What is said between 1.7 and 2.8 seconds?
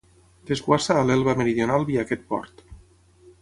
via aquest port.